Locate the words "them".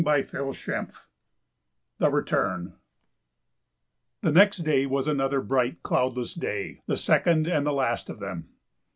8.19-8.49